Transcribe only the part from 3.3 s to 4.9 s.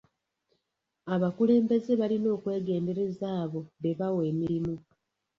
abo be bawa emirimu.